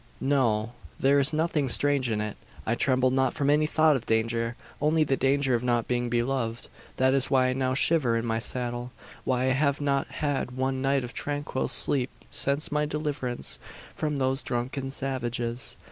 [0.19, 2.35] "No there is nothing strange in it.
[2.65, 6.69] I tremble not from any thought of danger only the danger of not being beloved.
[6.97, 8.91] That is why I now shiver in my saddle
[9.25, 13.59] why I have not had one night of tranquil sleep since my deliverance
[13.93, 15.77] from those drunken savages.